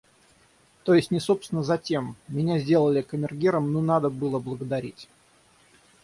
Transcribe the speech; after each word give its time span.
То 0.83 0.95
есть 0.95 1.11
не 1.11 1.19
собственно 1.19 1.61
затем... 1.61 2.15
Меня 2.27 2.57
сделали 2.57 3.03
камергером, 3.03 3.71
ну, 3.71 3.81
надо 3.81 4.09
было 4.09 4.39
благодарить. 4.39 5.07